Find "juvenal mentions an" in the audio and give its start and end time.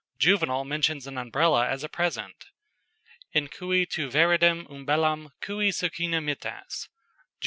0.17-1.15